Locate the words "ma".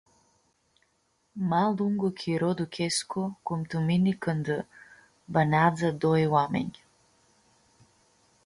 1.49-1.61